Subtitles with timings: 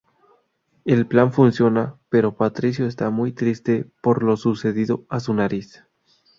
[0.83, 5.85] El plan funciona, pero Patricio está muy triste por lo sucedido a su nariz.